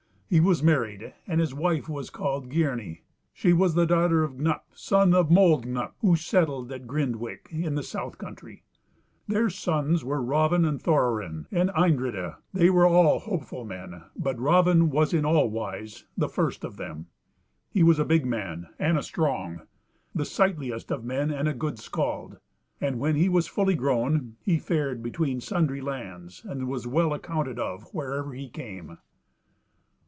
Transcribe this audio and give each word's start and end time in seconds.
He 0.33 0.39
was 0.39 0.63
married, 0.63 1.13
and 1.27 1.41
his 1.41 1.53
wife 1.53 1.89
was 1.89 2.09
called 2.09 2.49
Geirny. 2.49 3.01
She 3.33 3.51
was 3.51 3.75
the 3.75 3.85
daughter 3.85 4.23
of 4.23 4.37
Gnup, 4.39 4.61
son 4.73 5.13
of 5.13 5.29
Mold 5.29 5.65
Gnup, 5.67 5.91
who 5.99 6.15
settled 6.15 6.71
at 6.71 6.87
Grindwick, 6.87 7.49
in 7.51 7.75
the 7.75 7.83
south 7.83 8.17
country. 8.17 8.63
Their 9.27 9.49
sons 9.49 10.05
were 10.05 10.21
Raven, 10.23 10.63
and 10.63 10.81
Thorarin, 10.81 11.47
and 11.51 11.69
Eindridi; 11.71 12.33
they 12.53 12.69
were 12.69 12.85
all 12.85 13.19
hopeful 13.19 13.65
men, 13.65 14.03
but 14.15 14.39
Raven 14.39 14.89
was 14.89 15.13
in 15.13 15.25
all 15.25 15.49
wise 15.49 16.05
the 16.15 16.29
first 16.29 16.63
of 16.63 16.77
them. 16.77 17.07
He 17.69 17.83
was 17.83 17.99
a 17.99 18.05
big 18.05 18.25
man 18.25 18.67
and 18.79 18.97
a 18.97 19.03
strong, 19.03 19.63
the 20.15 20.23
sightliest 20.23 20.91
of 20.91 21.03
men 21.03 21.29
and 21.31 21.49
a 21.49 21.53
good 21.53 21.77
skald; 21.77 22.37
and 22.79 22.99
when 23.01 23.17
he 23.17 23.27
was 23.27 23.47
fully 23.47 23.75
grown 23.75 24.37
he 24.41 24.59
fared 24.59 25.03
between 25.03 25.41
sundry 25.41 25.81
lands, 25.81 26.45
and 26.45 26.69
was 26.69 26.87
well 26.87 27.13
accounted 27.13 27.59
of 27.59 27.83
wherever 27.93 28.31
he 28.33 28.47
came. 28.47 28.97